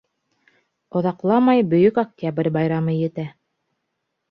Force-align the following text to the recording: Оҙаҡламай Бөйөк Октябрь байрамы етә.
Оҙаҡламай 1.01 1.61
Бөйөк 1.75 2.01
Октябрь 2.05 2.53
байрамы 2.59 2.99
етә. 3.05 3.29